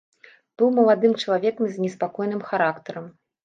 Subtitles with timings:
[0.61, 3.05] Быў маладым чалавекам з неспакойным характарам.